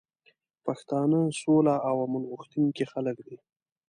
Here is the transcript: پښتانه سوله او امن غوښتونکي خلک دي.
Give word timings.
پښتانه 0.65 1.19
سوله 1.41 1.75
او 1.89 1.95
امن 2.05 2.23
غوښتونکي 2.31 2.83
خلک 2.91 3.17
دي. 3.27 3.37